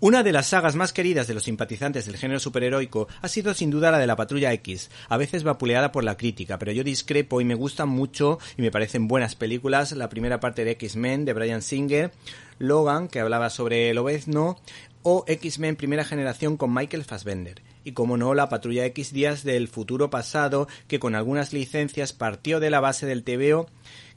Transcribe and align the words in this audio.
Una 0.00 0.22
de 0.22 0.30
las 0.30 0.46
sagas 0.46 0.76
más 0.76 0.92
queridas 0.92 1.26
de 1.26 1.34
los 1.34 1.42
simpatizantes 1.42 2.06
del 2.06 2.16
género 2.16 2.38
superheroico 2.38 3.08
ha 3.20 3.26
sido 3.26 3.52
sin 3.52 3.70
duda 3.70 3.90
la 3.90 3.98
de 3.98 4.06
la 4.06 4.14
Patrulla 4.14 4.52
X, 4.52 4.92
a 5.08 5.16
veces 5.16 5.42
vapuleada 5.42 5.90
por 5.90 6.04
la 6.04 6.16
crítica, 6.16 6.56
pero 6.56 6.70
yo 6.70 6.84
discrepo 6.84 7.40
y 7.40 7.44
me 7.44 7.56
gustan 7.56 7.88
mucho 7.88 8.38
y 8.56 8.62
me 8.62 8.70
parecen 8.70 9.08
buenas 9.08 9.34
películas 9.34 9.90
la 9.90 10.08
primera 10.08 10.38
parte 10.38 10.64
de 10.64 10.70
X-Men 10.70 11.24
de 11.24 11.32
Brian 11.32 11.62
Singer, 11.62 12.12
Logan, 12.60 13.08
que 13.08 13.18
hablaba 13.18 13.50
sobre 13.50 13.90
el 13.90 13.98
obezno, 13.98 14.60
o 15.02 15.24
X-Men 15.26 15.74
primera 15.74 16.04
generación 16.04 16.56
con 16.56 16.72
Michael 16.72 17.04
Fassbender. 17.04 17.60
Y 17.82 17.90
como 17.90 18.16
no, 18.16 18.34
la 18.34 18.48
Patrulla 18.48 18.84
X 18.86 19.12
Días 19.12 19.42
del 19.42 19.66
futuro 19.66 20.10
pasado, 20.10 20.68
que 20.86 21.00
con 21.00 21.16
algunas 21.16 21.52
licencias 21.52 22.12
partió 22.12 22.60
de 22.60 22.70
la 22.70 22.78
base 22.78 23.04
del 23.04 23.24
TVO, 23.24 23.66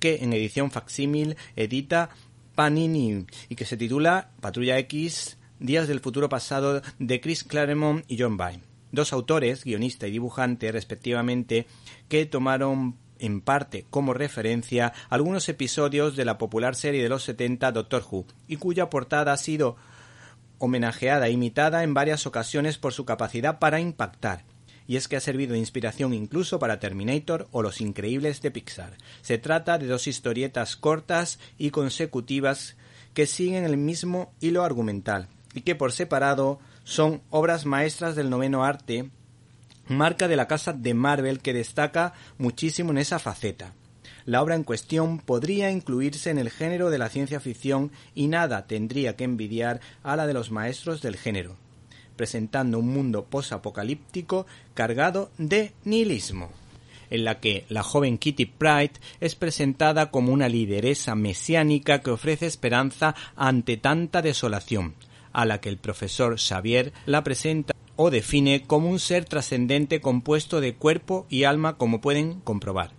que 0.00 0.24
en 0.24 0.32
edición 0.32 0.72
facsímil 0.72 1.36
edita 1.54 2.10
Panini 2.56 3.26
y 3.48 3.54
que 3.54 3.64
se 3.64 3.76
titula 3.76 4.30
Patrulla 4.40 4.76
X 4.78 5.37
Días 5.60 5.88
del 5.88 5.98
futuro 5.98 6.28
pasado 6.28 6.82
de 7.00 7.20
Chris 7.20 7.42
Claremont 7.42 8.04
y 8.06 8.16
John 8.16 8.36
Byrne, 8.36 8.62
dos 8.92 9.12
autores, 9.12 9.64
guionista 9.64 10.06
y 10.06 10.12
dibujante 10.12 10.70
respectivamente, 10.70 11.66
que 12.08 12.26
tomaron 12.26 12.96
en 13.18 13.40
parte 13.40 13.84
como 13.90 14.14
referencia 14.14 14.92
algunos 15.10 15.48
episodios 15.48 16.14
de 16.14 16.24
la 16.24 16.38
popular 16.38 16.76
serie 16.76 17.02
de 17.02 17.08
los 17.08 17.24
70 17.24 17.72
Doctor 17.72 18.04
Who, 18.08 18.24
y 18.46 18.54
cuya 18.54 18.88
portada 18.88 19.32
ha 19.32 19.36
sido 19.36 19.74
homenajeada 20.58 21.26
e 21.26 21.32
imitada 21.32 21.82
en 21.82 21.92
varias 21.92 22.24
ocasiones 22.28 22.78
por 22.78 22.92
su 22.92 23.04
capacidad 23.04 23.58
para 23.58 23.80
impactar, 23.80 24.44
y 24.86 24.94
es 24.94 25.08
que 25.08 25.16
ha 25.16 25.20
servido 25.20 25.54
de 25.54 25.58
inspiración 25.58 26.14
incluso 26.14 26.60
para 26.60 26.78
Terminator 26.78 27.48
o 27.50 27.62
Los 27.62 27.80
Increíbles 27.80 28.42
de 28.42 28.52
Pixar. 28.52 28.96
Se 29.22 29.38
trata 29.38 29.76
de 29.76 29.88
dos 29.88 30.06
historietas 30.06 30.76
cortas 30.76 31.40
y 31.58 31.70
consecutivas 31.70 32.76
que 33.12 33.26
siguen 33.26 33.64
el 33.64 33.76
mismo 33.76 34.32
hilo 34.38 34.62
argumental, 34.62 35.26
y 35.58 35.62
que 35.62 35.74
por 35.74 35.90
separado 35.90 36.60
son 36.84 37.20
obras 37.30 37.66
maestras 37.66 38.14
del 38.14 38.30
noveno 38.30 38.64
arte, 38.64 39.10
marca 39.88 40.28
de 40.28 40.36
la 40.36 40.46
casa 40.46 40.72
de 40.72 40.94
Marvel 40.94 41.40
que 41.40 41.52
destaca 41.52 42.14
muchísimo 42.38 42.92
en 42.92 42.98
esa 42.98 43.18
faceta. 43.18 43.72
La 44.24 44.40
obra 44.40 44.54
en 44.54 44.62
cuestión 44.62 45.18
podría 45.18 45.72
incluirse 45.72 46.30
en 46.30 46.38
el 46.38 46.50
género 46.50 46.90
de 46.90 46.98
la 46.98 47.08
ciencia 47.08 47.40
ficción 47.40 47.90
y 48.14 48.28
nada 48.28 48.68
tendría 48.68 49.16
que 49.16 49.24
envidiar 49.24 49.80
a 50.04 50.14
la 50.14 50.28
de 50.28 50.34
los 50.34 50.52
maestros 50.52 51.02
del 51.02 51.16
género, 51.16 51.56
presentando 52.14 52.78
un 52.78 52.88
mundo 52.88 53.24
posapocalíptico 53.24 54.46
cargado 54.74 55.32
de 55.38 55.72
nihilismo 55.84 56.52
en 57.10 57.24
la 57.24 57.40
que 57.40 57.64
la 57.68 57.82
joven 57.82 58.18
Kitty 58.18 58.46
Pride 58.46 58.92
es 59.18 59.34
presentada 59.34 60.12
como 60.12 60.32
una 60.32 60.48
lideresa 60.48 61.16
mesiánica 61.16 62.00
que 62.00 62.10
ofrece 62.10 62.46
esperanza 62.46 63.16
ante 63.34 63.76
tanta 63.76 64.22
desolación, 64.22 64.94
a 65.32 65.44
la 65.44 65.60
que 65.60 65.68
el 65.68 65.78
profesor 65.78 66.38
Xavier 66.38 66.92
la 67.06 67.24
presenta 67.24 67.74
o 67.96 68.10
define 68.10 68.62
como 68.62 68.88
un 68.88 69.00
ser 69.00 69.24
trascendente 69.24 70.00
compuesto 70.00 70.60
de 70.60 70.74
cuerpo 70.74 71.26
y 71.28 71.44
alma 71.44 71.76
como 71.76 72.00
pueden 72.00 72.40
comprobar. 72.40 72.90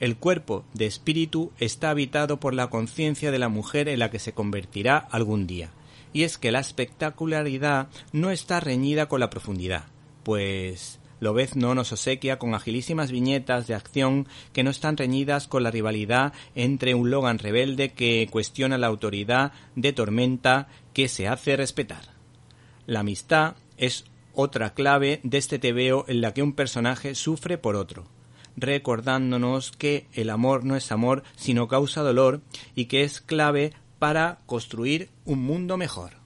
El 0.00 0.16
cuerpo 0.16 0.64
de 0.74 0.86
espíritu 0.86 1.52
está 1.58 1.90
habitado 1.90 2.38
por 2.38 2.54
la 2.54 2.68
conciencia 2.68 3.30
de 3.30 3.38
la 3.38 3.48
mujer 3.48 3.88
en 3.88 3.98
la 3.98 4.10
que 4.10 4.18
se 4.18 4.32
convertirá 4.32 4.96
algún 4.96 5.46
día, 5.46 5.70
y 6.12 6.22
es 6.22 6.38
que 6.38 6.50
la 6.50 6.60
espectacularidad 6.60 7.88
no 8.12 8.30
está 8.30 8.60
reñida 8.60 9.06
con 9.06 9.20
la 9.20 9.30
profundidad, 9.30 9.84
pues 10.22 10.98
no 11.20 11.74
nos 11.74 11.92
obsequia 11.92 12.38
con 12.38 12.54
agilísimas 12.54 13.10
viñetas 13.10 13.66
de 13.66 13.74
acción 13.74 14.26
que 14.52 14.62
no 14.62 14.70
están 14.70 14.96
reñidas 14.96 15.48
con 15.48 15.62
la 15.62 15.70
rivalidad 15.70 16.32
entre 16.54 16.94
un 16.94 17.10
Logan 17.10 17.38
rebelde 17.38 17.92
que 17.92 18.28
cuestiona 18.30 18.78
la 18.78 18.86
autoridad 18.86 19.52
de 19.74 19.92
Tormenta 19.92 20.68
que 20.92 21.08
se 21.08 21.28
hace 21.28 21.56
respetar. 21.56 22.14
La 22.86 23.00
amistad 23.00 23.56
es 23.76 24.04
otra 24.34 24.74
clave 24.74 25.20
de 25.22 25.38
este 25.38 25.58
tebeo 25.58 26.04
en 26.08 26.20
la 26.20 26.32
que 26.34 26.42
un 26.42 26.52
personaje 26.52 27.14
sufre 27.14 27.58
por 27.58 27.74
otro, 27.74 28.04
recordándonos 28.56 29.72
que 29.72 30.06
el 30.12 30.30
amor 30.30 30.64
no 30.64 30.76
es 30.76 30.92
amor 30.92 31.22
sino 31.36 31.68
causa 31.68 32.02
dolor 32.02 32.42
y 32.74 32.86
que 32.86 33.02
es 33.02 33.20
clave 33.20 33.72
para 33.98 34.38
construir 34.46 35.08
un 35.24 35.42
mundo 35.42 35.76
mejor. 35.76 36.25